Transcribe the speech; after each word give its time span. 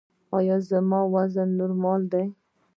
ایا 0.37 0.55
زما 0.69 0.99
وزن 1.13 1.49
نورمال 1.59 2.01
دی؟ 2.11 2.23